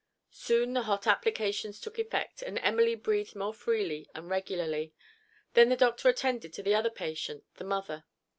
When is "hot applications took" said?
0.81-1.99